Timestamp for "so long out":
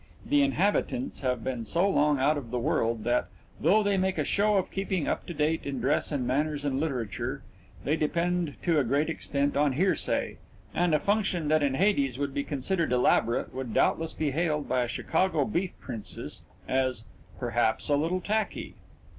1.63-2.35